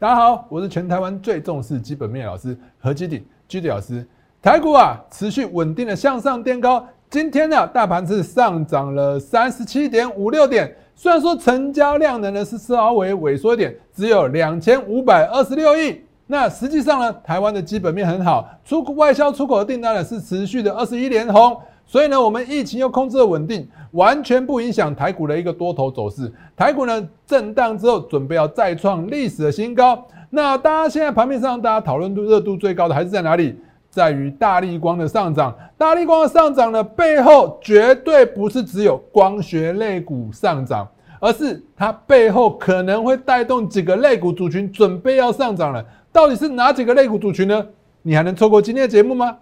[0.00, 4.06] 大家好，我是全台湾最重视基本面老师何基鼎居 D 老师。
[4.40, 6.86] 台股啊，持续稳定的向上垫高。
[7.10, 10.72] 今天呢，大盘是上涨了三十七点五六点。
[10.94, 16.00] 虽然说成交量呢是稍微萎缩一点，只有两千五百二十六亿。
[16.28, 21.60] 那实际上呢，台湾的基本面很好，出口外销出口的订单呢是持续的二十一连红。
[21.88, 26.30] 所以呢，我们疫情又控制的稳定，完全不影响台股的一个多头走势。
[26.54, 30.06] 台股呢震荡之后，准备要再创历史的新高。
[30.28, 33.56] 那大家现在盘面上，大家讨论度热度最高的还是在哪里？
[33.88, 35.56] 在于大力光的上涨。
[35.78, 40.86] 大力光的上涨呢，背后绝对不是只有光学类股上涨，
[41.18, 45.82] 而是它背后可能会带动几个类股族群准备要上涨了。
[46.12, 47.66] 到底是哪几个类股族群呢？
[48.02, 49.38] 你还能错过今天的节目吗？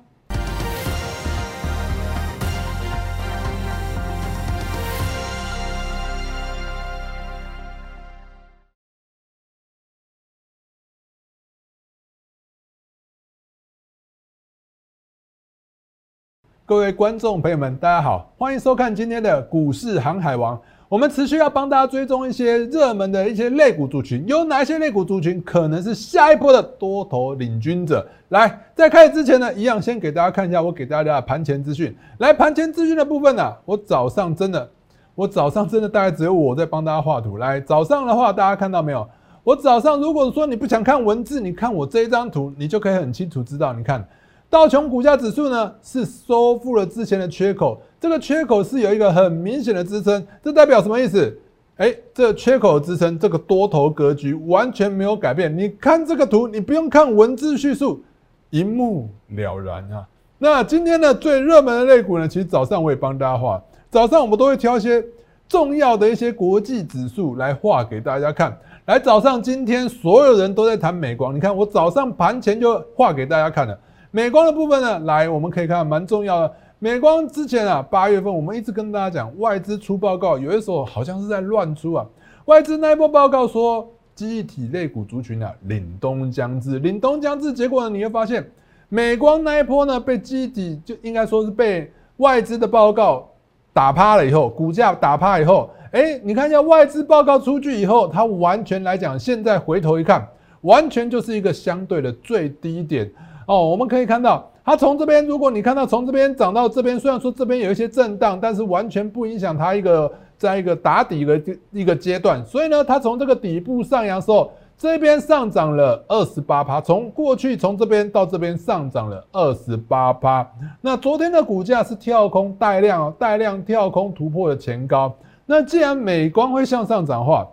[16.68, 20.60] 各位观众朋友们，大家好，欢迎收看今天的股市航海王。
[20.88, 28.04] 我们持续要帮大家追踪一些热门的一些类股族群，有哪些类股族群可能是下一波的多头领军者？
[28.30, 31.96] 来，在开始之前呢，一样先给大家看一下我给大家的盘前资讯。
[32.18, 34.68] 来，盘前资讯的部分呢，我早上真的，
[35.14, 37.38] 我早上真的大概只有我在帮大家画图。
[37.38, 39.08] 来，早上的话，大家看到没有？
[39.44, 44.04] 我早上如果说你不想看文字，你看我这一张图，你就可以很清楚知道，你看。
[44.48, 51.36] 道琼股价指数呢是收复了之前的缺口，这个缺口是有一个很明显的支撑，这代表什么意思？
[51.76, 55.54] 哎，这缺口支撑，这个多头格局完全没有改变。
[55.54, 58.02] 你看这个图，你不用看文字叙述，
[58.48, 60.06] 一目了然啊。
[60.38, 65.04] 那今天呢最热门的类股呢，其实早上我也帮大家画，早上我们都会挑一些
[65.48, 68.56] 重要的一些国际指数来画给大家看。
[68.86, 73.78] 来，早上今天所有人都在谈美光，你看我早上盘前就画给大家看了。
[74.16, 76.50] 美光的部分呢，来我们可以看到蛮重要的。
[76.78, 82.06] 美光之前啊，八月份我们一直跟大家讲，外资出报告，有的时候好像是在乱出啊。
[82.46, 87.52] 外资那一波报告说，机体类股族群啊，凛冬将至，凛冬将至。
[87.52, 88.50] 结果呢，你会发现，
[88.88, 93.28] 美光那一波呢，被机体就应该说是被外资的报告
[93.74, 100.26] 打趴了以后，股价打趴以后，哎，你看一下外资报告出去以后，它完全来讲，现在回头一看，
[100.62, 103.12] 完全就是一个相对的最低点。
[103.46, 111.40] 哦，我们可以看到，它从这边，如果你看到从这边涨到这边，虽然说这边有一些震荡，但是完全不影响它一个在一个打底的
[111.70, 112.44] 一个阶段。
[112.44, 120.44] 所以呢，它从这个底部上扬时候，这边上涨了二十八趴，从过去从这边到这边上涨了二十八趴。
[120.80, 125.14] 那昨天的股价是跳空带量，带量跳空突破了前高。
[125.46, 127.46] 那既然美光会向上涨的话，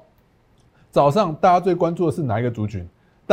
[0.89, 2.83] 早上大家最关注的是哪一个族群？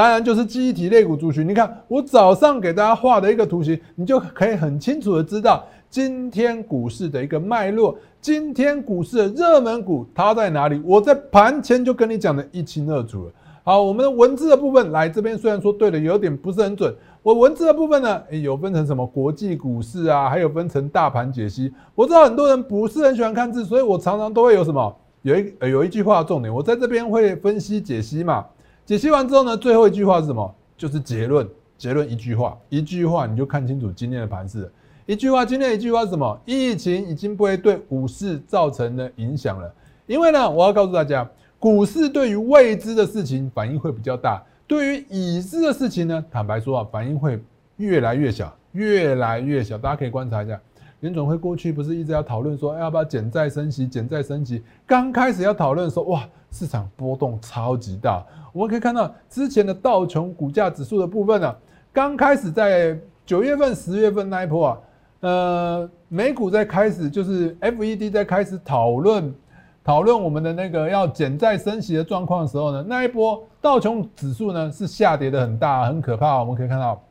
[0.00, 1.46] 当然就是记忆体类股族群。
[1.46, 10.80] 你看我早上给大家画的一个图形，你就可以很清楚的知道今天股市的一个脉络，今天股市的热门股它在哪里？
[10.86, 13.32] 我在盘前就跟你讲的一清二楚了。
[13.62, 21.70] 好，我们的文字的部分来这边，虽然说对的有点不是很准，我文字的部分呢，有分成什么国际股市啊，还有分成大盘解析。
[21.94, 28.46] 我知道很多人不是很喜欢看字，所以我常常都会有什么有一有一句话重点，我在这边会分析解析嘛。
[28.84, 30.54] 解析完之后呢，最后一句话是什么？
[30.76, 31.48] 就是结论。
[31.78, 34.70] 结论一句话，一句话你就看清楚今天的盘势。
[35.06, 36.38] 一句话，今天一句话是什么？
[36.44, 39.74] 疫情已经不会对股市造成的影响了。
[40.06, 41.26] 因为呢，我要告诉大家，
[41.58, 47.42] 股市对于未知的事情反应会比较大，对于已知的事情呢，坦白说啊，反应会
[47.78, 49.78] 越来越小，越来越小。
[49.78, 50.60] 大家可以观察一下。
[51.00, 54.62] 联总会过去不是一直要讨论说要不要减债升息，减债升息。
[54.86, 58.22] 刚开始要讨论的时候，哇，市场波动超级大。
[58.52, 61.56] 我们可以看到之前的道琼股价指数的部分呢，
[61.92, 64.78] 刚开始在九月份、十月份那一波啊，
[65.20, 69.34] 呃，美股在开始就是 FED 在开始讨论
[69.82, 76.40] 讨论我们的那个要减债升息的状况的时候呢，那一波道琼指数呢是下跌的很大，很可怕。
[76.40, 77.02] 我们可以看到，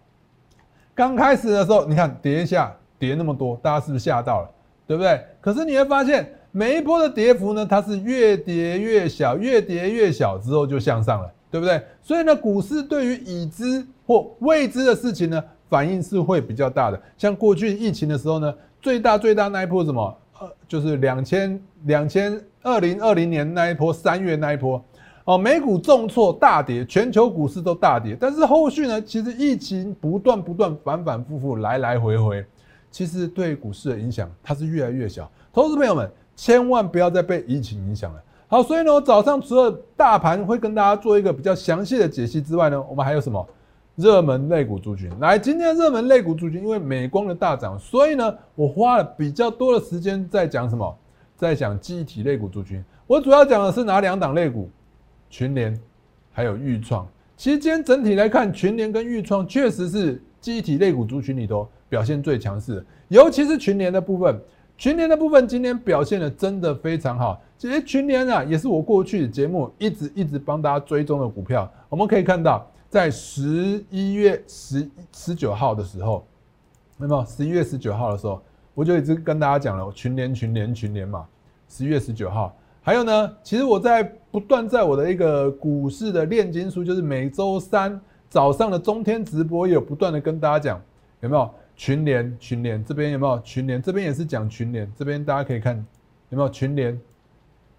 [0.94, 2.72] 刚开始的时候，你看跌一下。
[3.00, 4.50] 跌那么多，大家是不是吓到了？
[4.86, 5.22] 对不对？
[5.40, 11.80] 可是你会发现，每一波的跌幅呢，它是越跌越小，越跌越小之后就向上了，对不对？
[12.02, 17.00] 所以呢，股市对于已知或未知的事情呢，反应是会比较大的。
[17.18, 18.52] 像过去疫情的时候呢，
[18.82, 20.18] 最大最大那一波什么？
[20.40, 24.84] 呃，就是两千两千二零二零年那一波三月那一波，
[25.26, 28.18] 哦，美股重挫大跌，全球股市都大跌。
[28.20, 32.44] 但是后续呢，其实疫情不断不断反反复复来来回回。
[32.92, 35.30] 其实对股市的影响，它是越来越小。
[35.54, 38.24] 投资朋友们，千万不要再被疫情影响了。
[38.48, 43.48] 好，所以呢，我早上除了大盘会跟大家做一个比较详细的解析之外呢，我们还有什么
[43.96, 45.12] 热门类股族群？
[45.20, 50.98] 来，今天热门类股族群，因为美光的大涨，所以呢，我花了比较多的时间在讲什么？
[51.36, 52.84] 在讲记忆体类股族群。
[53.08, 54.70] 我主要讲的是哪两档类股？
[55.30, 55.80] 群联
[56.32, 57.08] 还有裕创。
[57.38, 64.40] 其实今天整体来看，群联跟裕创确实是记忆体类股族群里头表现最强势，尤其是群联的部分。
[64.78, 67.42] 群联的部分今天表现的真的非常好。
[67.58, 71.70] 其实群联啊，也是我过去节目一直一直帮大家追踪的股票。
[71.90, 76.26] 我们可以看到，在十一月十十九号的时候，
[76.96, 78.42] 那么十一月十九号的时候，
[78.74, 81.26] 我就一直跟大家讲了群联、群联、群联嘛。
[81.68, 84.02] 十一月十九号，还有呢，其实我在
[84.32, 88.00] 不断在我的一个股市的炼金术，就是每周三
[88.30, 90.82] 早上的中天直播，也有不断的跟大家讲，
[91.20, 91.54] 有没有？
[91.80, 93.82] 群联，群联这边有没有群联？
[93.82, 95.74] 这边也是讲群联，这边大家可以看
[96.28, 97.00] 有没有群联。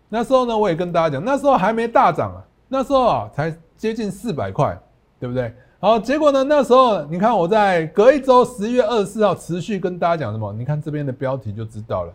[0.08, 4.74] 那时候呢，我也跟大家讲，那时候还没大涨啊，那时候啊才接近四百块，
[5.18, 5.52] 对不对？
[5.80, 10.50] 好，结果呢，那时候你看我在隔一周十一月二十四号持续跟大家讲什么？
[10.54, 12.14] 你看这边的标题就知道了，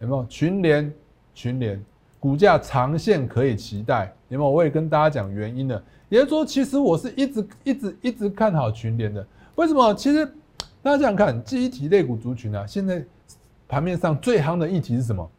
[0.00, 0.92] 有没有群联？
[1.34, 1.80] 群联
[2.18, 4.50] 股价长线可以期待，有没有？
[4.50, 9.24] 我也跟大家讲原因了，也就是说，其实我是一直一直一直看好群联的。
[9.54, 9.94] 为什么？
[9.94, 10.28] 其实。
[10.82, 13.04] 大家想想看，记忆体类股族群啊，现在
[13.68, 15.30] 盘面上最夯的议题是什么？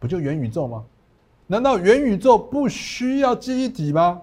[0.00, 0.84] 不就元宇宙吗？
[1.46, 4.20] 难道元宇宙不需要记忆体吗？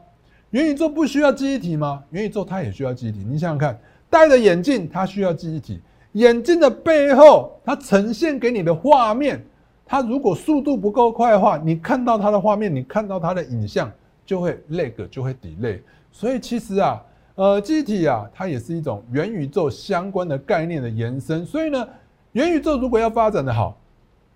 [0.49, 2.03] 元宇宙不需要记忆体吗？
[2.09, 3.19] 元宇宙它也需要记忆体。
[3.25, 3.79] 你想想看，
[4.09, 5.79] 戴着眼镜它需要记忆体，
[6.11, 9.41] 眼镜的背后它呈现给你的画面，
[9.85, 13.89] 它如果速度不够快的话，你看到它的画面，你看到它的影像
[14.25, 15.79] 就会 lag，就会 delay。
[16.11, 17.01] 所以其实啊。
[17.35, 21.88] 呃，记忆体啊，它也是一种元宇宙相关的概念的延伸，所以呢，
[22.33, 23.75] 元宇宙如果要发展的好，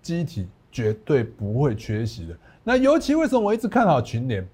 [0.02, 2.36] 记忆体绝对不会缺席的。
[2.64, 4.46] 那尤其为什么我一直看好群联？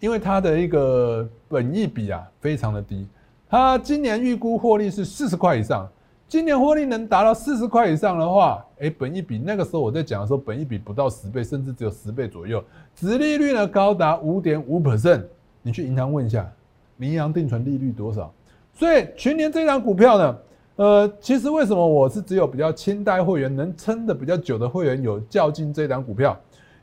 [0.00, 3.06] 因为它的一个本益比啊，非常的低，
[3.48, 5.88] 它今年预估获利是四十块以上，
[6.28, 12.62] 今年获利能达到四十块以上的话，哎，本益比那个时候我在讲的时候，本益比不到十倍，甚至只有十倍左右，
[12.94, 15.22] 殖利率呢高达五点五 percent，
[15.62, 16.50] 你去银行问一下。
[17.04, 18.32] 民营定存利率多少？
[18.72, 20.36] 所以群联这张股票呢，
[20.76, 26.34] 呃，其实为什么我是只有比较清代会员能撑的比较久的会员有较劲这张股票？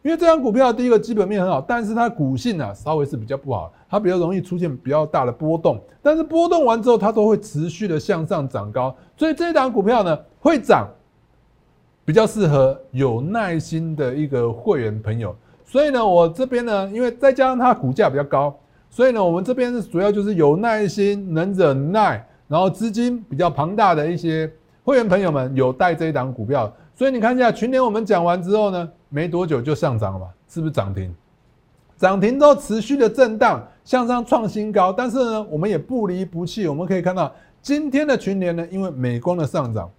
[0.03, 5.81] 因为这张股票第一个基本面很好，但是它股性呢稍微是比较不好，它比较容易出现比较大的波动。
[6.03, 10.87] 但是波动完之后，它都会持续的向上涨高，所以这张股票呢会涨，
[12.05, 15.35] 比较适合有耐心的一个会员朋友。
[15.65, 18.55] 所以呢，我这边呢，因为再加上它股价比较高。
[18.93, 24.51] 所以呢，我们这边是主要就是有耐心、能忍耐，然后资金比较庞大的一些
[24.83, 26.71] 会员朋友们有带这一档股票。
[26.93, 31.15] 所以你看一下群联，我们讲完之后呢，没多久就上涨了吧，是不是涨停？
[31.97, 36.67] 涨停之后持续的震荡向上创新高，但是呢，我们也不离不弃。
[36.67, 39.89] 我们可以看到今天的群联呢，因为美光的上涨，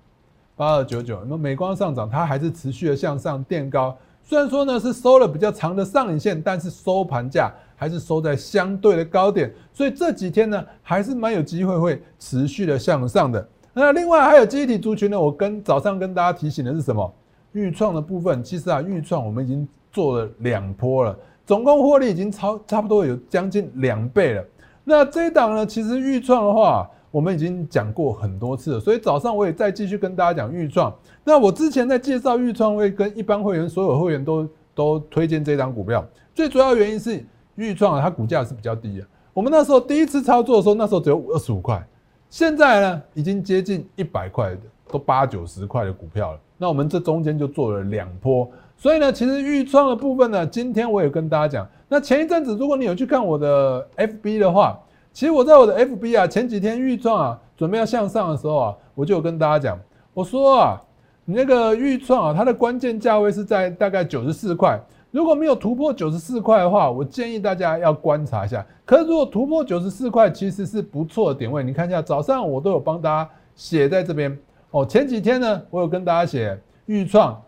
[0.55, 3.97] 八二九九，那么美光上涨，它还是持续的向上垫高。
[4.25, 7.53] 虽然说呢是收了比较长的上影线，但是收盘价。
[7.75, 13.45] 还是收在相对的高点，所以这几天呢还是蛮有机会会持续的向上的。
[13.75, 17.13] 那另外还有记忆体族群呢，我跟早上跟大家提醒的是什么？
[17.51, 24.45] 预创的部分，其实啊预创我们已经做了两波了，总共获利已经超差不多有将近两倍了。
[24.85, 30.93] 那这一档呢，其实预创的话，我们已经讲过很多次了，所以早上我也再继续跟大家讲预创。
[31.23, 37.25] 那我之前在介绍预创会跟一般会员所有会员都都推荐这张股票，最主要原因是。
[37.57, 39.07] 预创啊，它股价是比较低的。
[39.35, 41.87] 我们那时候第一次操作的时候，那时候只有二十五块，
[42.31, 44.57] 现在呢已经接近一百块，
[44.89, 46.41] 都八九十块的股票了。
[46.57, 51.69] 那我们这中间就做了两波，所以呢，其实预创的部分呢，今天我也跟大家讲。
[51.91, 54.81] 那前一阵子，如果你有去看我的 FB 的话，
[55.13, 59.79] 其实我在我的 FB 啊，前几天预创啊准备要向上的时候啊，我就有跟大家讲，
[60.15, 60.83] 我说啊，
[61.25, 64.81] 你那个预创啊，它的关键价位是在大概九十四块。
[65.11, 68.65] 如果没有突破九十四块的话，我建议大家要观察一下。
[68.87, 71.63] 可是如果突破九十四块，其实是不错的点位。
[71.63, 74.35] 你看一下，早上我都有帮大家写在这边
[74.71, 74.87] 哦。
[74.87, 77.39] 前几天呢，我有跟大家写预创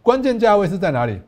[0.00, 1.20] 关键价位是在哪里？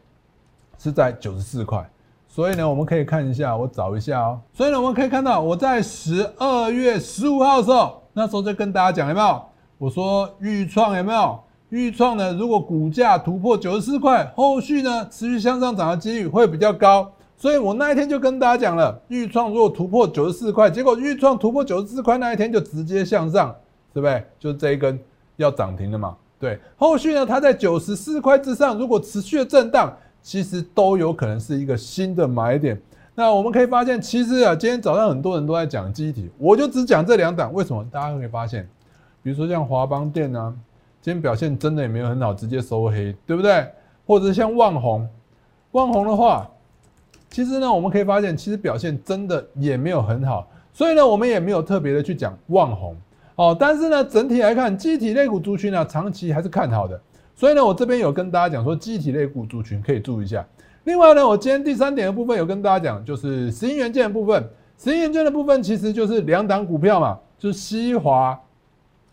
[0.79, 1.87] 是在九十四块。
[2.35, 4.41] 所以呢，我们可以看一下，我找一下哦。
[4.55, 9.43] 所以呢，我们可以看到我在十二月十五号的时候，那时候就跟大家讲有没有？
[9.77, 11.39] 我说预创有没有？
[11.69, 17.13] 预创呢，如果股价突破九十四块，后续呢持续向上涨的几率会比较高。
[17.37, 23.55] 所以我那一天就跟大家讲了，预创如果突破九十四块，结果预创突破九十四块那一天就直接向上，
[23.93, 24.25] 对不对？
[24.41, 24.99] 就是这一根
[25.37, 26.17] 要涨停的嘛。
[26.39, 32.81] 对，后续呢它在九十四块之上，如果持续的震荡，其实都有可能是一个新的买点。
[33.15, 37.53] 那我们可以发现，其实啊，今天早上很多人都在讲机体，我就只讲这两档。
[37.53, 37.87] 为什么？
[37.91, 38.67] 大家可以发现，
[39.23, 40.51] 比如说像华邦电啊，
[41.03, 43.67] 今天表现真的也没有很好，直接收黑，对不对？
[44.07, 45.07] 或者像万宏，
[45.73, 46.49] 万宏的话，
[47.29, 50.49] 其实呢，我们可以发现，其实表现真的也没有很好。
[50.73, 52.97] 所以呢，我们也没有特别的去讲万宏
[53.37, 53.55] 哦。
[53.59, 56.99] 但是呢，整体来看，机体类股族群呢，长期还是看好的。
[57.35, 60.47] 所以呢，我这边有跟大家讲说，机体类股族群可以注意一下。
[60.85, 64.49] 另外呢，我今天第三点的部分有跟大家讲，就是石英元件的部分。
[64.79, 68.37] 石英元件的部分其实就是两档股票嘛，就是西华，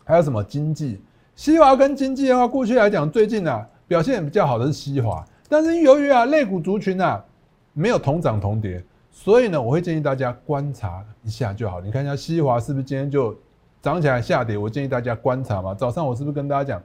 [0.04, 1.00] 还有什么经济。
[1.36, 7.24] 西华跟经济的话，过去来讲，最近啊表现比较好的是西华，但是由于啊类股族群啊
[7.72, 11.80] 没有同涨同跌，所以呢，我会建议大家观察一下就好。
[11.80, 13.36] 你看一下西华是不是今天就
[13.80, 14.58] 涨起来下跌？
[14.58, 15.72] 我建议大家观察嘛。
[15.72, 16.82] 早上我是不是跟大家讲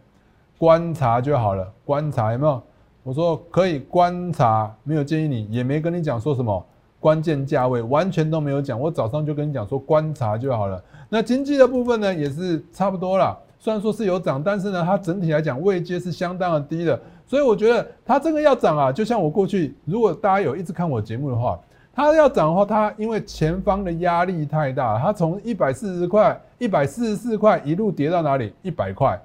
[0.58, 1.68] 观察就好了？
[1.84, 2.62] 观察有没有？
[3.04, 6.66] 我说可以观察，没有建议你，也没跟你讲说什么
[7.00, 8.80] 关键价位，完全都没有讲。
[8.80, 10.84] 我早上就跟你讲说观察就好了。
[11.10, 13.38] 那经济的部分呢，也是差不多啦。
[13.60, 17.00] 虽然说是有涨，但是呢，它整体来讲位阶是相当的低的。
[17.28, 21.60] 所以我觉得它这个要涨啊，就像我过去，如果大家有一直看我节目的话，
[21.94, 28.54] 它要涨的话，它因为前方的压力太大，它从一百四十块、一百四十四块一路跌到哪里？
[28.62, 29.20] 一百块。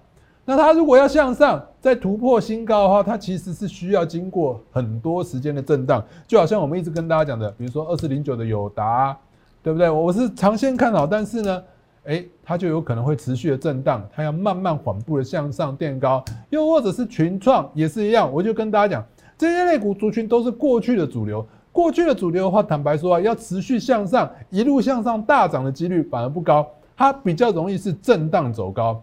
[0.50, 9.16] 那它如果要向上再突破新高的话，它其实是需要经过很多时间的震荡，就好像我们一直跟大家讲的，比如说二四零九的友达，
[9.62, 9.88] 对不对？
[9.88, 11.62] 我是长线看好，但是呢，
[12.02, 19.06] 诶，它就有可能会持续的震荡，它要慢慢缓步的向上垫高，又或者是群创也是一样，我就跟大家讲，
[19.38, 26.66] 这些类股族群都是过去的主流，过去的主流的话，坦白说啊，要持续向上一路向上大涨的几率反而不高，
[26.96, 29.00] 它比较容易是震荡走高。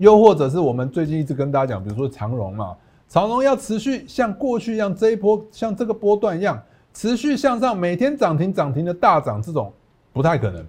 [0.00, 2.74] 又或者是我们最近一直跟大家讲，比如说长荣嘛，
[3.06, 6.58] 长荣要持续像过去一样这一波像这个波段一样
[6.94, 9.70] 持续向上，每天涨停涨停的大涨，这种
[10.10, 10.64] 不太可能。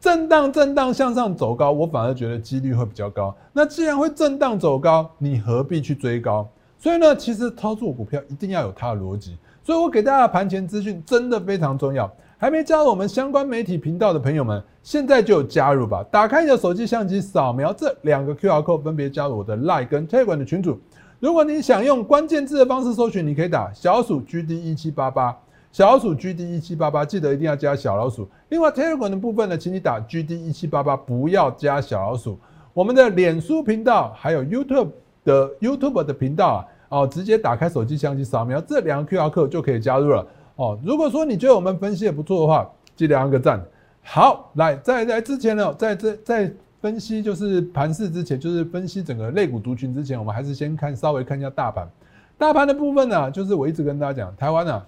[0.00, 3.32] 震荡震荡向上走高，我反而觉得几率会比较高。
[3.52, 6.48] 那既然会震荡走高，你何必去追高？
[6.76, 9.38] 所以呢，其实操作股票一定要有它的逻辑。
[9.62, 12.10] 所以我给大家盘前资讯真的非常重要。
[12.40, 16.02] 还没加入我们相关媒体频道的朋友们，现在就加入吧！
[16.10, 20.80] 打开你的手机相机，扫描这两个 QR code，分别加入我的 Line 跟 Telegram 的群组。
[21.18, 25.36] 如果你想用关键字的方式搜寻，你可以打小鼠 GD 一七八八，
[25.70, 28.26] 小鼠 GD 一七八八，记得一定要加小老鼠。
[28.48, 32.38] 另外 Telegram 的部分呢，请你打 GD 一七八八，不要加小老鼠。
[32.72, 34.88] 我们的脸书频道还有 YouTube
[35.26, 40.26] 的 YouTube 的频道啊，哦，直接打开手机相机，扫描这两个 QR code 就可以加入了。
[40.60, 43.58] 哦，如果说你觉得我们分析的不错的话，记得按个赞。
[44.02, 46.52] 好，来在在之前呢，在这在
[46.82, 51.88] 分析就是盘市之前，就是分析整个类股族群之前，我们还是先看稍微看一下大盘。
[52.36, 54.82] 大盘的部分呢，就是我一直跟大家讲，台湾呢，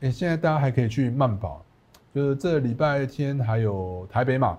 [0.00, 1.62] 诶，现在大家还可以去慢跑，
[2.14, 4.56] 就是这礼拜天还有台北嘛。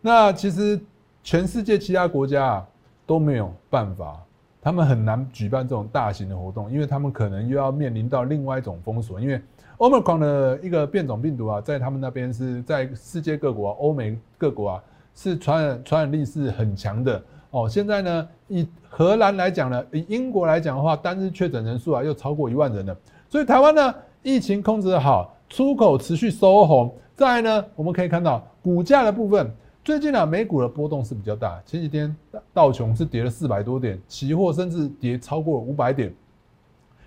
[0.00, 0.80] 那其实
[1.22, 2.66] 全世界其他国家啊
[3.06, 4.20] 都没有办法，
[4.60, 9.40] 他们很难举办这种大型的活动，因为他们可能又要面临到另外一种封锁，因为。
[9.78, 14.82] Omicron 的一个变种病毒啊，在他们那边是在世界各国、欧美各国啊，
[15.14, 17.68] 是传染传染力是很强的哦。
[17.68, 22.96] 现在呢，以荷兰来讲呢，以英国来讲的话，单日确诊人数啊又超过一万人了。
[23.28, 26.94] 所以台湾呢，疫情控制的好，出口持续收红。
[27.16, 29.50] 再来呢，我们可以看到股价的部分，
[29.82, 31.60] 最近啊，美股的波动是比较大。
[31.66, 32.14] 前几天
[32.52, 36.14] 道琼是跌了四百多点，期货甚至跌超过五百点。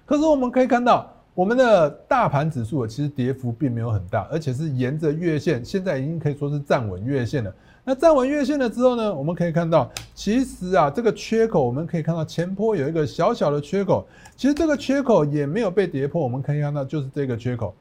[0.05, 1.09] 可是我们可以看到。
[1.37, 7.53] 我们的大盘指数其实跌幅并没有很大，而且是沿着月线，现在已经可以说是站稳月线了。
[7.85, 17.71] 那站稳月线了之后呢，我们可以看到，其实啊，这个缺口我们可以看到前坡有一个小小的缺口，其实这个缺口也没有被跌破，我们可以看到就是这个缺口。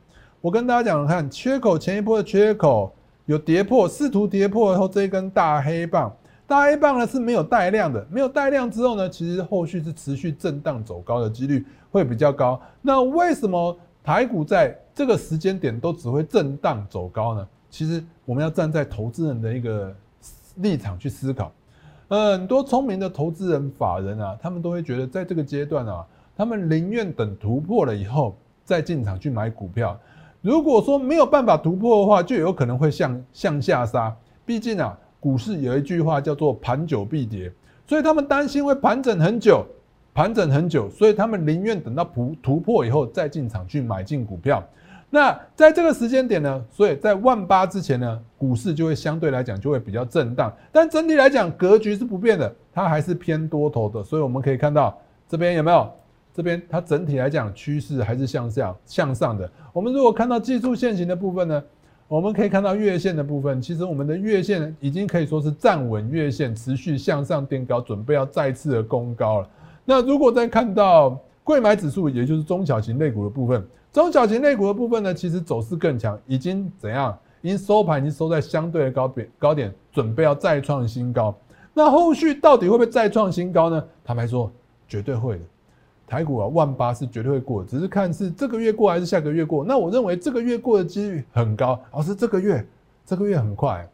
[0.43, 2.95] 我跟大家讲，看缺口前一波的缺口
[3.25, 6.15] 有跌破，试图跌破后这一根大黑棒。
[6.47, 11.65] 大黑棒呢是没有带量的，没有带量之后呢，其实后续是持续震荡走高的几率
[11.97, 12.61] 会比较高。
[12.83, 13.75] 那为什么
[14.05, 17.49] 台股在这个时间点都只会震荡走高呢？
[17.71, 19.97] 其实我们要站在投资人的一个
[20.57, 21.51] 立场去思考。
[22.09, 26.05] 很多聪明的投资人、法人啊，他们都会觉得在这个阶段啊，
[26.37, 29.99] 他们宁愿等突破了以后再进场去买股票。
[30.43, 34.15] 如果说没有办法突破的话，就有可能会向向下杀。
[34.45, 34.95] 毕竟啊。
[35.19, 37.51] 股市有一句话叫做“盘久必跌”，
[37.89, 39.67] 所以他们担心会盘整很久，
[40.17, 44.67] 盘整很久，所以他们宁愿等到突突破以后再进场去买进股票。
[45.11, 54.03] 那在这个时间点呢，所以在万八之前呢，股市就会相对来讲就会比较震荡，但整体来讲格局是不变的，它还是偏多头的。
[54.03, 55.87] 所以我们可以看到这边有没有
[56.33, 59.47] 这边它整体来讲趋势还是向上向上的。
[59.75, 61.63] 我们如果看到技术线型的部分呢，
[62.09, 69.49] 我们可以看到月线的部分，其实我们的月线已经可以说是站稳月线，持续向上垫高，准备要再次的攻高了。
[69.87, 77.17] 那如果再看到贵买指数，也就是中小型类股的部分，中小型类股的部分呢，其实走势更强，已经怎样？
[77.43, 81.33] 已经收盘已经收在相对的高点，高点准备要再创新高。
[81.73, 83.85] 那后续到底会不会再创新高呢？
[84.05, 84.51] 坦白说，
[84.89, 85.45] 绝对会的。
[86.09, 89.65] 台股啊，万八是绝对会过，只是看是这个月过还是下个月过。
[89.65, 92.67] 那我认为这个月过的几率很高，而是这个月，
[93.05, 93.89] 这个月很快，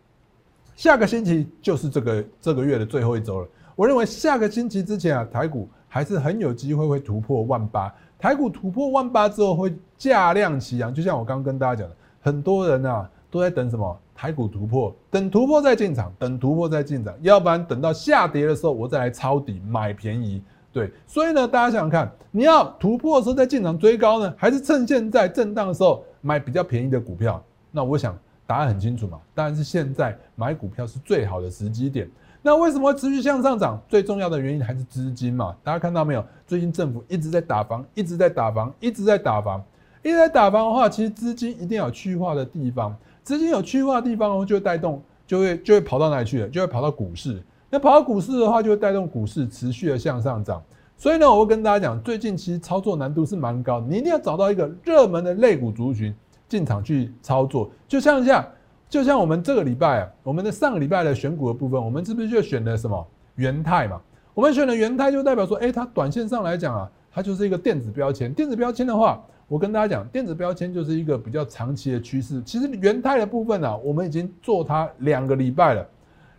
[0.76, 3.48] 下个星期就是这个这个月的最后一周了。
[3.74, 7.94] 我认为下个星期之前啊，台股还是很有机会会突破万八。
[8.18, 20.42] 台股突破万八之后会价量齐扬，就像我刚刚跟大家讲的，很多人啊都在等什么台股突破，等突破再进场，等突破再进场，要不然等到下跌的时候我再来抄底买便宜。
[20.72, 27.44] 对，所以呢，大家想想看，你要突破的时候再进场追高呢，还是趁现在震荡的时候买比较便宜的股票？
[27.70, 32.10] 那我想答案很清楚嘛，当然是现在买股票是最好的时机点。
[32.44, 33.80] 那为什么会持续向上涨？
[33.88, 35.54] 最重要的原因还是资金嘛。
[35.62, 36.24] 大家看到没有？
[36.44, 39.62] 最近政府一直在打房，一直在打房，一直在打房，
[40.02, 46.48] 一直在打房的话，其实资金一定要有去化的地方，资金有去化的地方，就会带动，就会就会跑到哪里去了？
[46.48, 47.40] 就会跑到股市。
[47.70, 50.60] 那跑到股市的话，就会带动股市持续的向上涨。
[50.96, 56.12] 所以呢，我会跟大家讲，最近其实操作难度是蛮高，你一定要找到一个热门的类股族群
[56.48, 57.70] 进场去操作。
[57.86, 58.44] 就像像
[58.92, 63.98] 就像我们这个礼拜啊，我们的上个礼拜的选股的部分，我们是不是就选了什么元泰嘛？
[64.34, 68.30] 我们选了元泰，就代表说，哎，它短线上来讲啊，它就是一个电子标签。
[68.30, 72.42] 电子标签的话，我跟大家讲，电子标签就是一个比较长期的趋势。
[72.42, 75.88] 其实元泰的部分呢，我们已经做它两个礼拜了。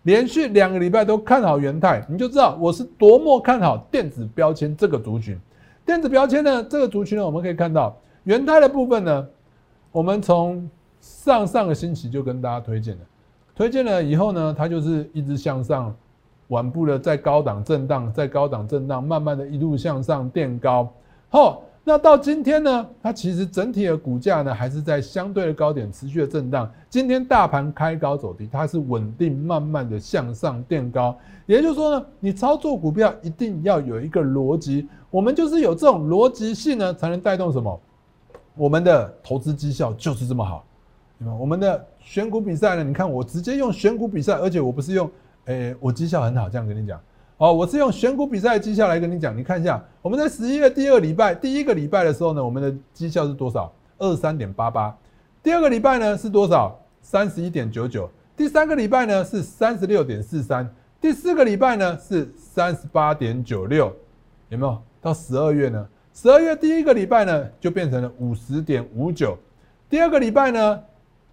[0.03, 5.35] 连续两个礼拜都看好元泰，你就知道我是多么看好电子标签这个族群。
[5.83, 9.27] 电子标签呢，这个族群呢，我们可以看到元泰的部分呢，
[9.91, 10.69] 我们从
[11.03, 13.01] 上上个星期就跟大家推荐了，
[13.53, 15.93] 推荐了以后呢，它就是一直向上，
[16.47, 20.89] 稳步的在高档震荡，在高档震荡，慢慢的一路向上垫高，
[21.29, 21.61] 后。
[21.85, 26.71] 那到今天呢，它其实整体的股价呢，还是在相对的高点持续的震荡。
[26.89, 31.13] 今天大盘开高走低，它是稳定慢慢的向上垫高。
[31.45, 37.77] 也就是说呢，你操作股票一定要有一个逻辑，我们就是有这种逻辑性呢，才能带动什么？
[38.55, 40.63] 我们的投资绩效就是这么好。
[41.39, 45.09] 我们的选股比赛呢，你看我直接用选股比赛，而且我不是用，
[45.45, 46.99] 诶，我绩效很好，这样跟你讲。
[47.37, 53.71] 哦，我是用选股比赛的绩效来跟你讲，你看一下，我们在十一月第二礼拜第一个礼拜的时候呢，我们的绩效是多少？
[53.97, 54.95] 二三点八八。
[55.41, 56.77] 第二个礼拜呢是多少？
[57.01, 58.09] 三十一点九九。
[58.35, 60.69] 第三个礼拜呢是三十六点四三。
[60.99, 63.93] 第四个礼拜呢是三十八点九六。
[64.49, 64.77] 有没有？
[65.01, 65.87] 到十二月呢？
[66.13, 69.37] 十二月第一个礼拜呢就变成了五十点五九。
[69.89, 70.79] 第二个礼拜呢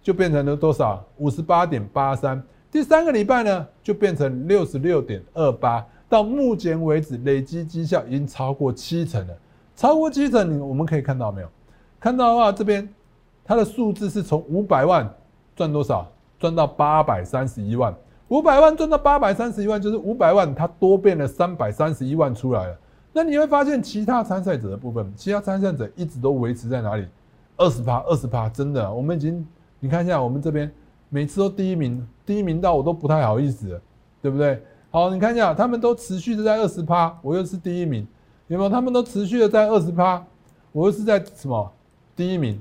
[0.01, 1.03] 就变成了多少？
[1.17, 2.41] 五十八点八三。
[2.71, 9.33] 第三个礼拜呢，就变成六十六点二八，到目前为止累积绩效已经超过七成了。
[9.75, 11.47] 超过七成，你我们可以看到没有？
[11.99, 12.87] 看到的话，这边
[13.43, 15.09] 它的数字是从五百万
[15.55, 16.09] 赚多少？
[16.39, 17.93] 赚到八百三十一万。
[18.29, 22.77] 五百万赚到八百三十一万，就是五百万它多变了三百三十一万出来了。
[23.11, 27.05] 那你会发现，其他参赛者的部分，其他参赛者一直都维持在哪里？
[27.57, 29.45] 二十趴，二十趴，真的，我们已经
[29.81, 30.71] 你看一下，我们这边。
[31.13, 33.81] 每次都第一名，第一名到我都不太好意思，
[34.21, 34.63] 对不对？
[34.89, 38.07] 好，你看一下，他们都持续的在二十趴，我又是第一名，
[38.47, 38.69] 有没有？
[38.69, 40.23] 他们都持续的在二十趴，
[40.71, 41.69] 我又是在什么
[42.15, 42.57] 第一名？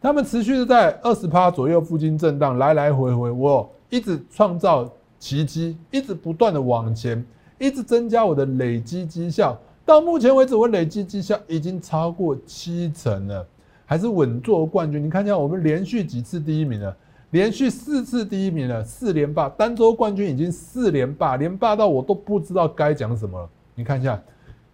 [0.00, 7.22] 他们持续的在二十趴左右附近震荡，来来回回，我一直创造奇迹，一直不断的往前，
[7.58, 9.58] 一直增加我的累积绩效。
[9.84, 13.46] 到目前为止，我累积绩效已经超过七成了，
[13.92, 15.04] 还是稳坐冠军。
[15.04, 16.96] 你看一下，我们连续几次第一名了。
[17.28, 23.46] 连续四次第一名了，四连霸，单周冠军已经四连霸，连霸到我都不知道该讲什么了。
[23.74, 24.18] 你看一下，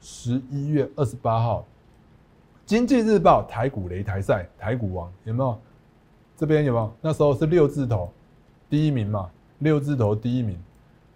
[0.00, 1.61] 十一月二十八号，
[2.64, 5.59] 《经济日报》台股擂台赛，台股王有没有？
[6.37, 6.92] 这边有没有？
[7.00, 8.09] 那时候是六字头
[8.70, 9.28] 第一名嘛，
[9.59, 10.57] 六字头第一名。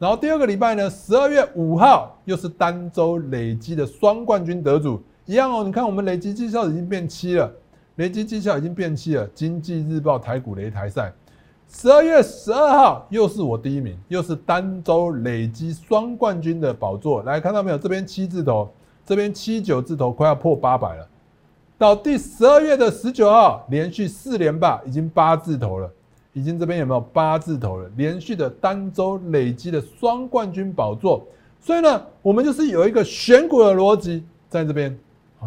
[0.01, 5.63] 然后第二个礼拜呢，十二月五号又是单周累积的双冠军得主，一样哦。
[5.63, 7.53] 你看我们累积绩效已经变七了，
[7.97, 11.13] 累积绩效已经变期了，《经济日报》台股擂台赛。
[11.69, 17.23] 十二月十二号又是我第一名，又是单周累积双冠军的宝座。
[17.23, 17.77] 来看到没有？
[17.77, 18.71] 这边七字头，
[19.05, 21.07] 这边七九字头，快要破八百了。
[21.77, 25.91] 到第十二月的十九号，连续四连霸，已经八字头了。
[26.33, 27.91] 已经这边有没有八字头了？
[27.97, 31.27] 连续的单周累积的双冠军宝座。
[31.61, 34.99] 所以呢，我们就是有一个选股的逻辑在这边。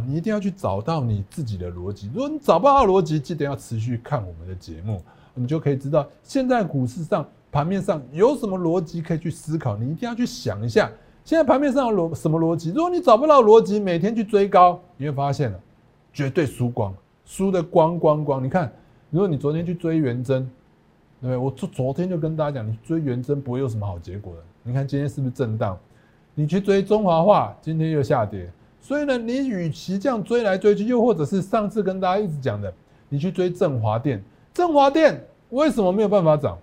[0.05, 2.09] 你一定要去找到你自己的逻辑。
[2.13, 5.01] 如果你找不到逻辑，记得要持续看我们的节目，
[5.33, 9.77] 你就可以知道现在股市上盘面上有什么逻辑可以去思考。
[9.77, 10.91] 你一定要去想一下，
[11.23, 12.71] 现在盘面上逻什么逻辑？
[12.71, 15.59] 如果你找不到逻辑，每天去追高，你会发现了
[16.11, 16.93] 绝对输光，
[17.25, 18.43] 输的光光光。
[18.43, 18.71] 你看，
[19.09, 20.43] 如果你昨天去追元真，
[21.21, 21.37] 对不对？
[21.37, 24.41] 我昨昨天就跟大家讲，你追元真不会有什么好结果的。
[24.63, 25.77] 你看今天是不是震荡？
[26.33, 28.51] 你去追中华化，今天又下跌。
[28.85, 32.71] 所以呢，你与其这样追来追去，又或者是上次跟大家一直讲的，
[33.09, 35.19] 你去追振华电，振华电
[35.49, 36.55] 为什么没有办法涨？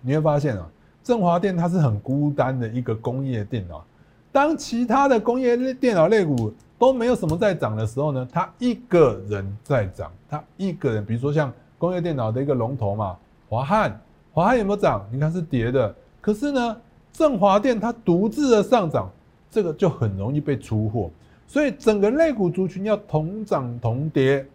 [0.00, 0.68] 你会发现啊，
[1.04, 3.84] 振华电它是很孤单的一个工业电脑。
[4.32, 13.16] 当其他的工业电脑类股都没有什么在涨的时候呢，它一个人在涨，它一个人，比如说像工业电脑的一个龙头嘛，
[13.48, 14.00] 华汉，
[14.32, 15.08] 华汉有没有涨？
[15.12, 16.76] 你看是跌的，可是呢，
[17.12, 19.08] 振华电它独自的上涨，
[19.48, 21.08] 这个就很容易被出货。
[21.50, 24.46] 所以整个类股族群要同涨同跌，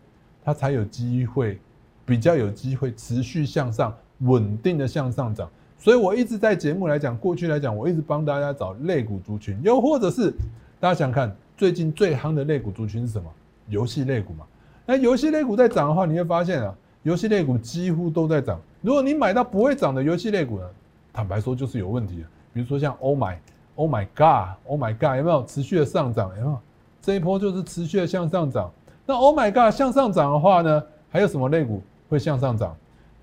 [0.46, 1.60] 它才有机会，
[2.06, 5.50] 比较有机会持续向上，稳定的向上涨。
[5.78, 10.32] 所以我一直在节目来讲，过去来讲，我一直帮大家找类股族群，又或者是
[10.80, 13.30] 大家想看最近最夯的类股族群是什么？
[13.68, 14.46] 游戏类股嘛。
[14.86, 18.58] 那游戏类股在涨的话，你会发现啊，游戏类股几乎都在涨。
[18.82, 20.66] 如果你买到不会涨的游戏类股呢，
[21.12, 22.28] 坦白说就是有问题的。
[22.54, 26.30] 比如说像 Oh my，Oh my God，Oh my God，有没有持续的上涨？
[26.38, 26.58] 有没有？
[27.06, 28.72] 这一波就是持续的向上涨。
[29.06, 32.76] 那 Oh my God，向上涨的话呢，还有什么类股会向上涨？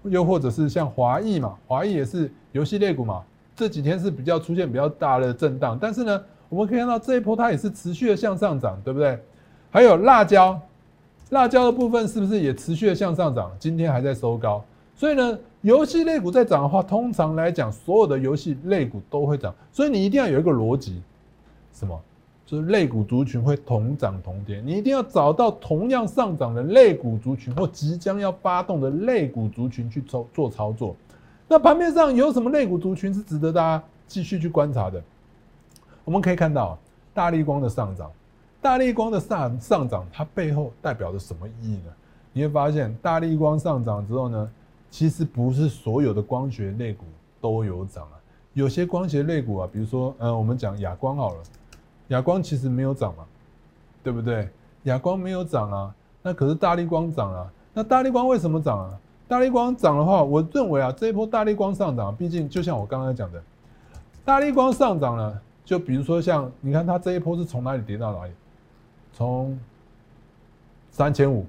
[0.04, 3.24] 又或者是像华裔嘛，华裔也是游戏类股嘛。
[3.56, 9.18] 这几天是比较出现比较大的震荡，但是呢，我们可以看到这一波它也是持续的向上涨，对不对？
[9.72, 10.60] 还有辣椒，
[11.30, 13.50] 辣椒的部分是不是也持续的向上涨？
[13.58, 14.62] 今天还在收高。
[14.94, 19.52] 所以呢，游戏类股在涨的话，通常来讲，所有的游戏类股都会涨。
[19.72, 21.02] 所以你一定要有一个逻辑，
[21.72, 22.00] 什么？
[22.44, 30.94] 就是类股族群会同涨同跌，你一定要找到同样上涨的类股族群或即将要发动的类股族群去操做操作。
[31.48, 35.02] 那盘面上有什么类股族群是值得大家继续去观察的？
[36.04, 36.78] 我们可以看到
[37.14, 38.10] 大力光的上涨，
[38.60, 41.92] 大力光的上上涨，它背后代表着什么意义呢？
[42.32, 44.50] 你会发现大力光上涨之后呢，
[44.90, 47.04] 其实不是所有的光学类股
[47.40, 48.20] 都有涨啊，
[48.52, 51.40] 有些光学类股啊，比如说呃，我们讲亚光好了。
[52.12, 53.24] 亚光其实没有涨嘛，
[54.02, 54.48] 对不对？
[54.84, 57.50] 亚光没有涨啊，那可是大力光涨啊。
[57.72, 58.98] 那大力光为什么涨啊？
[59.26, 63.42] 大力光涨的话，我认为啊，这一波大力光上涨，毕竟就像我刚刚讲的，
[64.26, 68.32] 大力光上涨了，就比如说像你看它这一波是从哪里跌到哪里？
[69.14, 69.58] 从
[70.90, 71.46] 三千五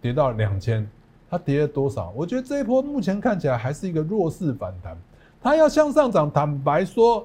[0.00, 0.84] 跌到两千，
[1.30, 2.12] 它跌了多少？
[2.16, 4.98] 我觉得这一波目前看起来还是一个弱势反弹，
[5.40, 7.24] 它要向上涨，坦白说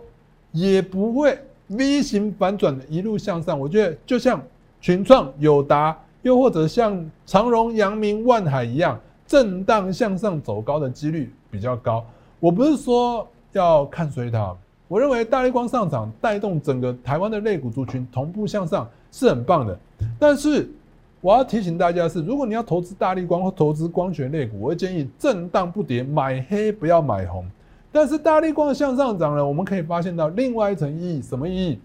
[0.51, 1.39] 也不会。
[1.67, 4.41] V 型反转的一路向上，我觉得就像
[4.79, 12.05] 群创、友达，又或者像长荣、阳明、万海一样，震荡向上走高的几率比较高。
[12.39, 14.55] 我不是说要看衰它，
[14.87, 19.75] 我认为大力光上涨带动整个台湾的类股族群同步向上是很棒的。
[20.19, 20.69] 但是
[21.21, 27.43] 我要提醒大家是，如果你要投资大力光或投资光学类股，我会建议震荡不跌，买黑不要买红。
[27.95, 31.79] 但是大力光向上涨了，我们可以发现到另外一层意义，什么意义？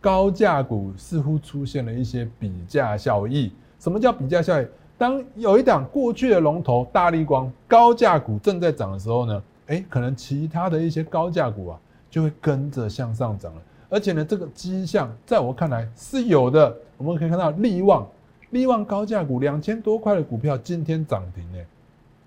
[0.00, 3.52] 高价股似乎出现了一些比价效益。
[3.80, 4.66] 什么叫比价效益？
[4.96, 13.62] 当有一档过去的龙头大力光高价股正在涨的时候呢，哎，可能其他的一些高价股啊就会跟着向上涨了。
[13.88, 16.72] 而且呢，这个迹象在我看来是有的。
[16.96, 18.06] 我们可以看到力旺，
[18.50, 21.66] 力旺高价股两千多块的股票今天涨停诶，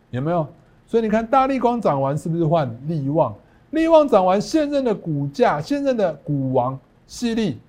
[0.09, 0.45] 有没有？
[0.91, 3.33] 所以你看，大力光涨完是不是换力旺？
[3.69, 6.77] 力旺涨完，现任的股价，现任的股王
[7.07, 7.61] 犀利，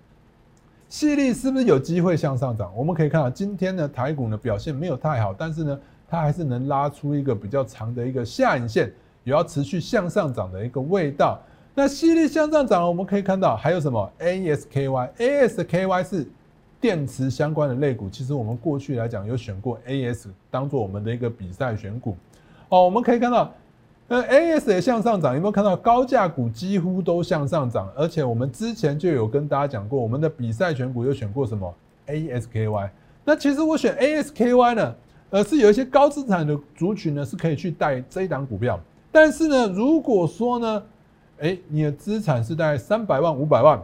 [0.89, 2.73] 犀利是不是有机会向上涨？
[2.77, 11.39] 我们可以看到，今天的台股呢表现没有太好，但是呢，它还是能拉出一个比较长的一个下影线，也要持续向上涨的一个味道。
[11.77, 16.27] 那犀利向上涨，我们可以看到还有什么？ASKY，ASKY 是
[16.81, 18.11] 电池相关的类股。
[18.11, 22.17] 其实我们过去来讲有选过 AS 当做我们的一个比赛选股。
[22.73, 23.53] 哦，我们可以看到，
[24.09, 27.87] 呃，A S 也向上涨，有没有看到高价股几乎都向上涨？
[27.95, 31.75] 而且我们之前就有跟大家讲过，我们的比赛选股有选过什么
[32.07, 32.91] A S K Y。
[33.27, 34.95] 那其实我选 A S K Y 呢，
[35.29, 38.81] 呃是有一些高资产的族群呢是可以去带这一档股票。
[39.11, 40.83] 但是呢，如果说呢，
[41.41, 43.79] 哎，你的资产是在三百万、五百万，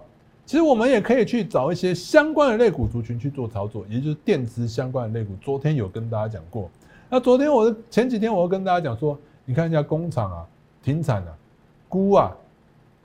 [0.46, 5.35] 其实我们也可以去找一些相关的类股族群去做操作，也就是电池相关的类股。
[5.42, 6.70] 昨天有跟大家讲过。
[7.11, 10.44] 那昨天我的前几天我跟大家讲说，你看一下工厂啊，
[10.83, 11.35] 停产了，
[11.88, 12.37] 钴啊，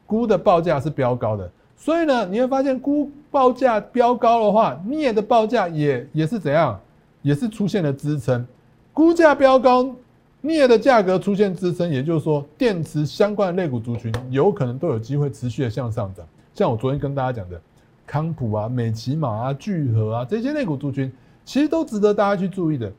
[0.05, 6.77] 钴的报价是飙高的，所以呢，你会发现钴报价飙高的话，镍的报价也也是怎样，
[7.21, 8.45] 也是出现了支撑。
[8.91, 9.95] 估价飙高，
[10.41, 16.25] 镍的价格出现支撑，也就是说，电池相关的类股族群有可能都有机会持续的向上涨。
[16.53, 17.59] 像我昨天跟大家讲的，
[18.05, 21.09] 康普啊、美骑马啊、聚合啊这些类股族群，
[21.45, 22.91] 其实都值得大家去注意的。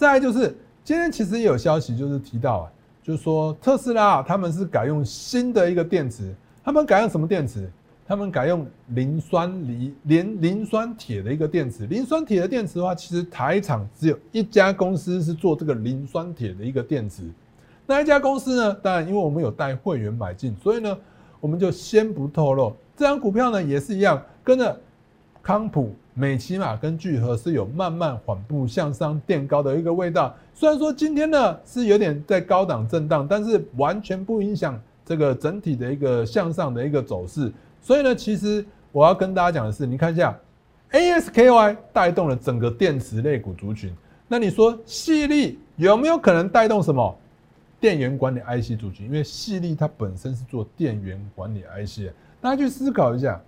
[0.00, 6.34] 再来就是今天其实也有消息，就是提到啊，就是说特斯拉他们是改用新的一个电池，
[6.64, 7.70] 他们改用什么电池？
[8.06, 17.22] 他们改用磷酸锂磷磷酸铁的一个电池，磷酸铁的电池的话，其实台厂只有一家公司是做这个磷酸铁的一个电池。
[17.84, 18.74] 那一家公司呢？
[18.82, 20.96] 当然，因为我们有带会员买进，所以呢，
[21.40, 22.74] 我们就先不透露。
[22.96, 24.80] 这张股票呢，也是一样，跟着
[25.42, 30.36] 康普、美骑马跟聚合是有慢慢缓步向上垫高的一个味道。
[30.52, 37.50] 虽然说今天呢是有点在高档震荡，但是完全不影响这个整体的一个向上的一个走势。
[37.80, 40.38] 所以呢，其实我要跟大家讲的是，你看一下
[40.92, 43.90] ，ASKY 带动了整个电池类股族群。
[44.28, 47.18] 那你说，细粒有没有可能带动什么
[47.80, 49.06] 电源管理 IC 族群？
[49.06, 52.12] 因为细粒它本身是做电源管理 IC。
[52.42, 53.40] 大家去思考一下，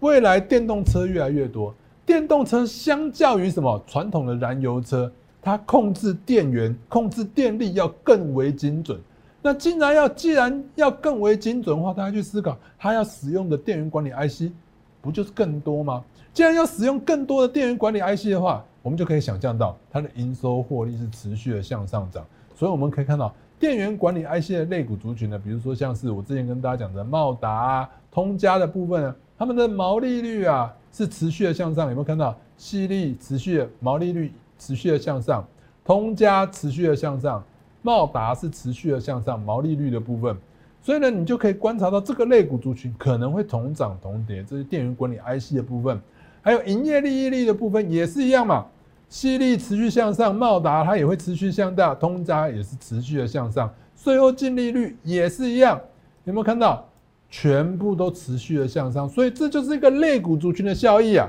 [0.00, 5.10] 未来电动车越来越多，电动车相较于什么传统的燃油车，
[5.40, 9.00] 它控制电源、控制电力要更为精准。
[9.40, 14.52] 那既然要既然要更为精准的话，大家去思考，它要使用的电源管理 IC
[15.00, 16.04] 不就是更多吗？
[16.32, 22.24] 既然要使用更多的电源管理 IC 的话，我们就可以想象到它的营收获利是持续的向上涨。
[22.54, 31.88] 所以我们可以看到电源管理 IC 的类股族群呢，比如说像是我之前跟大家讲的茂达、啊、通家的部分呢，他们的毛利率啊是持续的向上。
[31.88, 32.36] 有没有看到？
[32.56, 35.44] 细粒持续毛利率持续的向上，
[35.84, 37.42] 通家持续的向上。
[37.84, 40.36] 茂达是持续的向上，毛利率的部分，
[40.80, 44.44] 所以呢，你就可以观察到这个类股族群可能会同涨同跌。
[44.48, 46.00] 这是电源管理 IC 的部分，
[46.42, 48.66] 还有营业利益率的部分也是一样嘛。
[49.08, 55.80] 细粒持续向上，茂达它也会持续向大，通家也是持续的向上，税后净利率也是一样。
[56.22, 56.88] 有没有看到？
[57.32, 61.26] 全部都持续的向上，所以这就是一个类股族群的效益啊。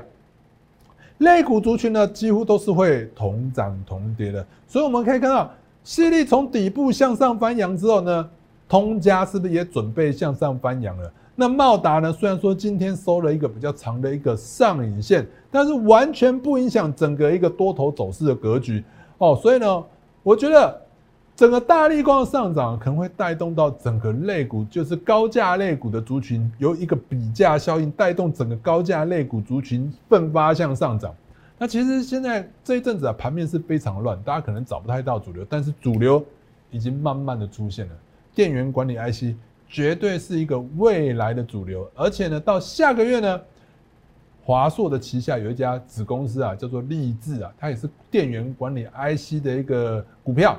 [1.18, 5.50] 类股族群呢，几乎都是会同涨同跌的，所以我们可以看到。
[5.82, 8.30] 犀利从底部向上翻扬之后呢，
[8.66, 11.12] 通家是不是也准备向上翻扬了？
[11.36, 12.10] 那茂达呢？
[12.10, 18.82] 虽然说今天收了一个比较长的一个上影线，但是完全不影响整个一个多头走势的格局
[19.18, 19.38] 哦。
[19.42, 19.84] 所以呢，
[20.22, 20.80] 我觉得
[21.36, 31.12] 整个大力光的上涨可能会带动到整个类股，就是高价类股的族群，由一个比价效应带动整个高价类股族群奋发向上涨。
[31.58, 36.24] 那其实现在这一阵子啊，盘面是非常乱，大家可能找不太到主流，但是主流
[36.70, 37.92] 已经慢慢的出现了。
[38.32, 39.36] 电源管理 IC
[39.68, 43.40] 绝对是一个未来的主流，而且呢，到下个月呢，
[44.44, 50.56] 华硕的旗下有一家子公司啊，叫做立志啊，它也是电源管理 IC 的一个股票，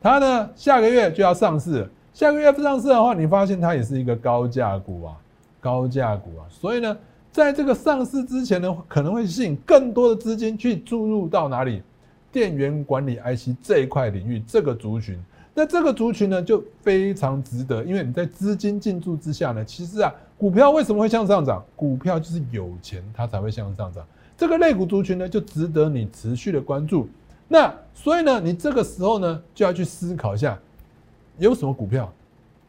[0.00, 5.16] 它呢下个月就要上市，下个月不上市的话，你发现它也是一个高价股啊，
[5.60, 6.96] 高价股啊，所以呢。
[7.30, 11.82] 在这个上市之前呢，可能会吸引更多的资金去注入到哪里？
[12.32, 15.16] 电源管理 IC 这一块领域，这个族群。
[15.54, 21.62] 那这个族群呢，就非常值得，因为你在资金进驻之下呢，其实啊，股票为什么会向上涨？
[21.76, 24.04] 股票就是有钱，它才会向上涨。
[24.36, 27.08] 这个类股族群呢，就值得你持续的关注。
[27.48, 30.56] 那所以呢，你这个时候呢，就要去思考一下，
[31.38, 32.12] 有什么股票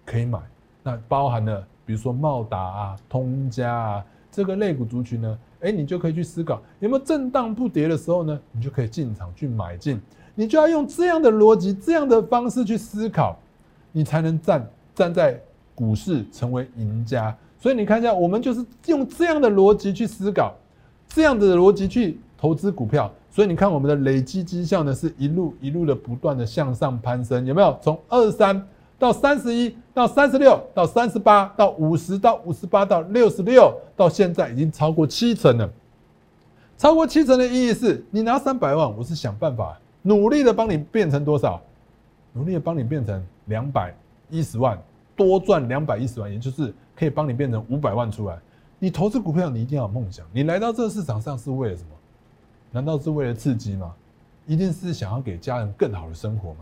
[0.05, 0.39] 可以买？
[0.81, 4.05] 那包含了比如说茂达啊、通家啊。
[4.31, 9.99] 这个类股族群呢，哎，你就可以去思考有没有震荡不跌的时候呢，你就可以进场去买进。
[10.35, 13.37] 你就要用这样的逻辑、这样的方式去思考，
[13.91, 15.41] 你才能站站在
[15.73, 17.35] 股市成为赢家。
[17.59, 20.55] 所以你看一下，我们就是用这样的逻辑去思考，
[21.07, 23.11] 这样的逻辑去投资股票。
[23.31, 27.77] 所以你看我们的累积绩效呢，是一路一路的不断的向上攀升，有没有？
[27.81, 28.67] 从二三。
[28.97, 35.69] 到三十一，到三十六，到三十八，到五十，到五十八，到六十六，到现在已经超过七成了。
[36.77, 41.61] 超过七成的意义是，你拿三百万，我是想办法努力的帮你变成多少？
[42.33, 43.95] 努力的帮你变成两百
[44.29, 44.77] 一十万，
[45.15, 48.37] 多赚两百一十万，也就是可以帮你变成五百万出来。
[48.79, 50.25] 你投资股票，你一定要有梦想。
[50.33, 51.89] 你来到这个市场上是为了什么？
[52.71, 53.93] 难道是为了刺激吗？
[54.45, 56.59] 一定是想要给家人更好的生活吗？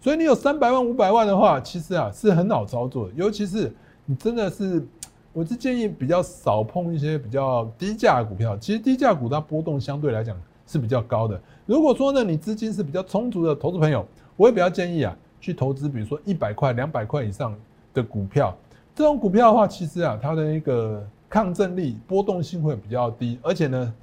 [0.00, 3.14] 所以你有三百万、五百万的话，其实啊是很好操作的。
[3.14, 3.72] 尤其是
[4.04, 4.84] 你真的是，
[5.32, 8.56] 我是建议比较少碰一些比较低价的股票。
[8.58, 11.40] 其实低价股它波动相对来讲是比较高的。
[11.66, 17.54] 如果说呢你资金是比较充足的投资朋友，我也比较建议啊去投资，比如说一百块、两百块以上
[17.92, 18.56] 的股票。
[18.94, 23.94] 这种股票的话，其实啊它的一个抗震力、波动性会比较低，而且呢，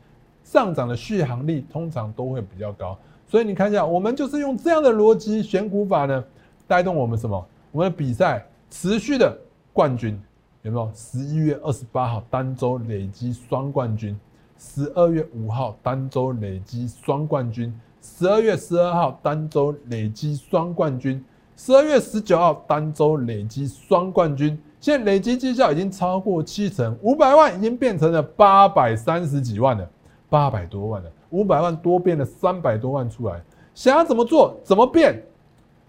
[0.45, 2.97] 上涨的续航力通常都会比较高。
[3.27, 6.23] 所以你看一下，我们就是用这样的逻辑选股法呢，
[6.67, 7.45] 带动我们什么？
[7.71, 9.35] 我们的比赛持续的
[9.73, 10.17] 冠军
[10.61, 10.89] 有没有？
[10.93, 14.17] 十一月二十八号单周累积双冠军，
[14.57, 21.21] 十二月五号单周累积双冠军，十二月十二号单周累积双冠军，
[21.57, 24.57] 十二月十九号单周累积双冠军。
[24.79, 29.89] 现在累积绩效已经超过七成，五百万已经变成了八百三十几万了，
[30.35, 33.41] 八百多万了，五百万多变了三百多万出来。
[33.73, 35.23] 想要怎么做，怎么变，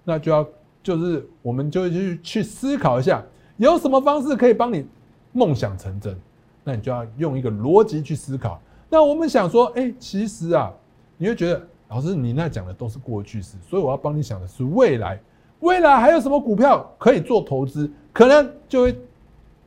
[0.05, 0.47] 那就要
[0.85, 3.21] 就是我们就去去思考一下，
[3.57, 4.87] 有什么方式可以帮你
[5.33, 6.17] 梦想成真？
[6.63, 8.61] 那你就要用一个逻辑去思考。
[8.89, 10.73] 那我们想说，哎，其实啊，
[11.17, 15.21] 你会觉得老师你那讲的都是过去式，所以我要帮你想的是未来。
[15.59, 17.91] 未来还有什么股票可以做投资？
[18.13, 18.97] 可能就会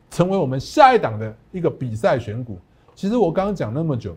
[0.09, 2.57] 成为我们下一档的一个比赛选股。
[2.95, 4.15] 其实我刚刚讲那么久，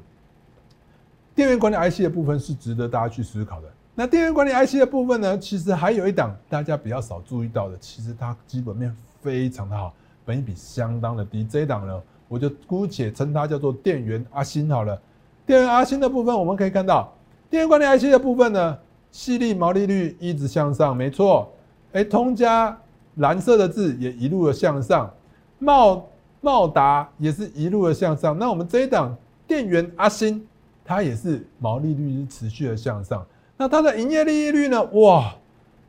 [1.35, 3.69] 电源管理 IC 的部分是值得大家去思考的。
[3.95, 9.93] 那电源管理 IC 的部分呢，其实还有一档大家比较少注意到的，其实它基本面非常的好，
[10.25, 11.45] 本益比相当的低。
[11.45, 14.99] 这一档呢，我就姑且称它叫做电源阿星好了。
[15.45, 17.13] 电源阿星的部分，我们可以看到，
[17.51, 18.79] 电源管理 IC 的部分呢，
[19.11, 21.53] 细粒毛利率一直向上，没错。
[21.93, 22.75] 哎，通家
[23.17, 25.13] 蓝色的字也一路的向上，
[25.59, 26.03] 茂
[26.41, 28.39] 茂达也是一路的向上。
[28.39, 29.15] 那我们这一档
[29.47, 30.47] 电源阿星，
[30.85, 33.25] 它也是毛利率是持续的向上。
[33.57, 34.83] 那它的营业利率呢？
[34.93, 35.35] 哇，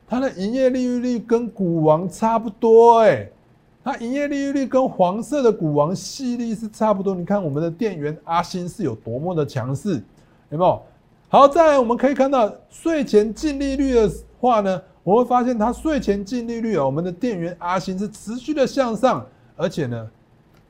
[0.06, 3.28] 它的营业利率跟股王差不多哎，
[3.82, 7.14] 它营业利率跟黄色的股王系列是差不多。
[7.14, 10.02] 你看我们的店员阿星是有多么的强势，
[10.50, 10.82] 有没有？
[11.28, 14.80] 好，再来我们可以看到税前净利率的话呢？
[15.02, 19.26] 我会发现它税前净利率啊，我们的店员阿星是持续的向上，
[19.56, 20.10] 而且呢，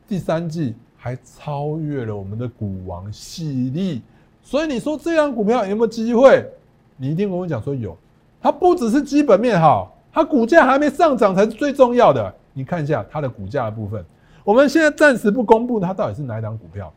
[0.09, 4.01] 第三季还超越了我们的股王系列，
[4.45, 6.47] 所以你说这样股票有没有机会？
[6.97, 7.97] 你一定跟我讲说有，
[8.41, 12.33] 它不只是基本面好，它股价还没上涨才是最重要的。
[12.53, 14.05] 你看一下它的股价的部分，
[14.45, 16.93] 我们现在暂时不公布它到底是哪一档股票，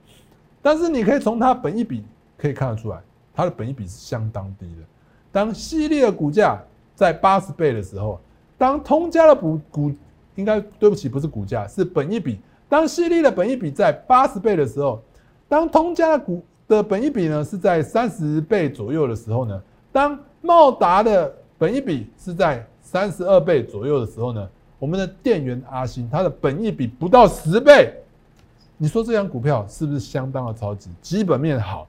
[0.62, 2.04] 但是你可以从它本一比
[2.38, 3.00] 可以看得出来，
[3.34, 4.84] 它的本一比是相当低的。
[5.32, 6.60] 当系列的股价
[6.94, 8.20] 在八十倍的时候，
[8.58, 9.92] 当通家的股股
[10.36, 12.40] 应该对不起，不是股价，是本一比。
[12.70, 15.02] 当犀利的本一比在八十倍的时候，
[15.48, 27.94] 当通家的股的本一比呢是在三十倍左右的时候呢，当茂达的本一比是在三十二倍左右的时候呢，我们的电源阿星它的本一比不到十倍，
[28.78, 30.90] 你说这张股票是不是相当的超值？
[31.02, 31.88] 基本面好，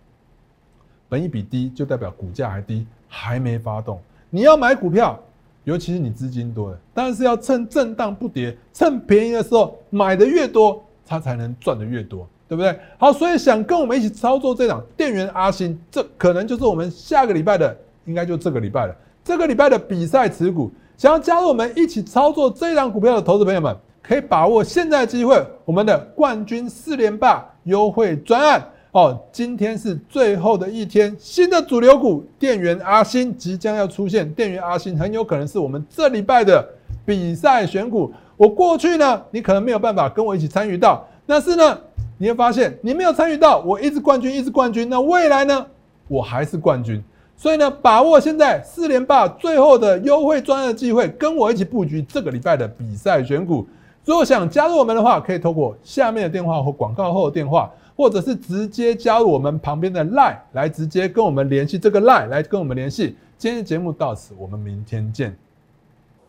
[1.09, 4.01] 本一比低就代表股价还低，还没发动。
[4.31, 5.19] 你要买股票，
[5.65, 12.75] 尤其是你资金多的，当然是要趁震荡不跌、趁便宜的时候买的越多，它才能赚的越多，对不对？
[12.97, 18.97] 好，所以想跟我们一起操作这档电源阿星，这可能就是我们下个礼拜的，应该就这个礼拜了。
[19.23, 28.67] 这个礼拜的比赛持股，想要加入我们一起操作这档股票的投资朋友们，可以把握现在机会，我们的冠军四连霸优惠专案。
[28.93, 36.67] 哦，今天是最后的一天，新的主流股电源阿星即将要出现，电源阿星很有可能是我们这礼拜的
[37.05, 38.11] 比赛选股。
[38.39, 41.79] 我过去呢，你可能没有办法跟我一起参与到，但是呢，
[42.19, 44.89] 你会发现你没有参与到，我一直冠军，一直冠军。
[44.91, 45.67] 那未来呢，
[46.09, 47.03] 我还是冠军。
[47.37, 53.67] 所以呢，把握现在四连霸最后的优惠专案机会，跟我一起布局这个礼拜的比赛选股。
[54.05, 57.71] 如果想加入我们的话，可以透过下面的电话或广告后的电话。
[57.99, 63.17] 或者是直接加入我们旁边的 Line 来直接跟我们联系，这个 Line 来跟我们联系。
[63.37, 65.37] 今天的节目到此，我们明天见。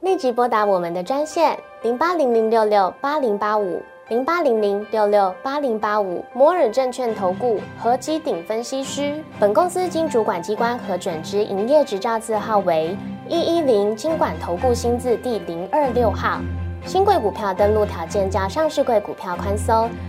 [0.01, 9.23] 立即拨打我们的专线零八零零六六八零八五零八零零六六八零八五摩尔证券投顾何基鼎分析师。
[9.39, 16.41] 本公司经主管机关核准之营业执照字号为一一零金管投顾新字第零二六号。
[16.87, 19.87] 新贵股票登录条件较上市贵股票宽松。